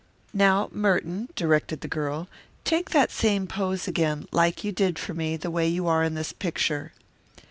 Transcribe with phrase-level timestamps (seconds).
[0.33, 2.27] "Now, Merton," directed the girl,
[2.63, 6.15] "take that same pose again, like you did for me, the way you are in
[6.15, 6.91] this picture."